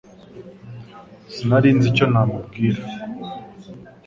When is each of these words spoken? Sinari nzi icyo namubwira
Sinari 1.33 1.69
nzi 1.75 1.87
icyo 1.91 2.05
namubwira 2.11 2.81